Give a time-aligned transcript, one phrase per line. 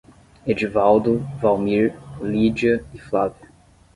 [0.47, 3.47] Edvaldo, Valmir, Lídia e Flávio